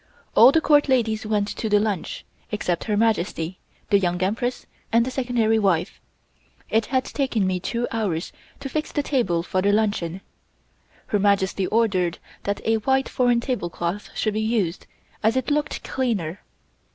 [0.33, 3.59] All the Court ladies went to the lunch, except Her Majesty,
[3.91, 6.01] the Young Empress and the Secondary wife.
[6.71, 10.21] It had taken me two hours to fix the table for the luncheon.
[11.05, 14.87] Her Majesty ordered that a white foreign tablecloth should be used,
[15.21, 16.41] as it looked cleaner.